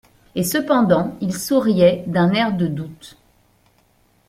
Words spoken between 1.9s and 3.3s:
d'un air de doute.